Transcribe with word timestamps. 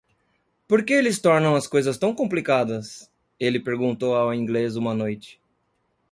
"Por 0.67 0.83
que 0.83 0.93
eles 0.93 1.19
tornam 1.19 1.53
as 1.53 1.67
coisas 1.67 1.95
tão 1.95 2.15
complicadas?" 2.15 3.07
Ele 3.39 3.59
perguntou 3.59 4.15
ao 4.15 4.33
inglês 4.33 4.75
uma 4.75 4.95
noite. 4.95 5.39